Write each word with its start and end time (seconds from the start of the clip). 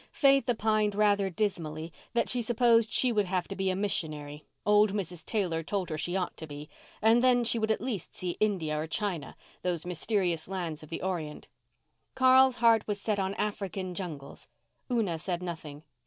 Faith 0.13 0.49
opined 0.49 0.95
rather 0.95 1.29
dismally 1.29 1.93
that 2.13 2.27
she 2.27 2.41
supposed 2.41 2.91
she 2.91 3.11
would 3.11 3.27
have 3.27 3.47
to 3.47 3.55
be 3.55 3.69
a 3.69 3.75
missionary—old 3.75 4.93
Mrs. 4.93 5.23
Taylor 5.23 5.61
told 5.61 5.89
her 5.91 5.97
she 5.99 6.15
ought 6.15 6.35
to 6.37 6.47
be—and 6.47 7.23
then 7.23 7.43
she 7.43 7.59
would 7.59 7.69
at 7.69 7.79
least 7.79 8.15
see 8.15 8.31
India 8.39 8.75
or 8.81 8.87
China, 8.87 9.35
those 9.61 9.85
mysterious 9.85 10.47
lands 10.47 10.81
of 10.81 10.89
the 10.89 11.03
Orient. 11.03 11.49
Carl's 12.15 12.55
heart 12.55 12.87
was 12.87 12.99
set 12.99 13.19
on 13.19 13.35
African 13.35 13.93
jungles. 13.93 14.47
Una 14.91 15.19
said 15.19 15.43
nothing. 15.43 15.83